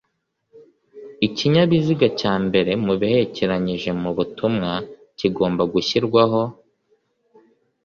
ikinyabiziga 1.27 2.07
cya 2.19 2.33
mbere 2.45 2.71
mu 2.85 2.93
biherekeranyije 2.99 3.89
mu 4.01 4.09
butumwa 4.17 4.71
kigomba 5.17 5.63
gushyirwaho 5.73 6.41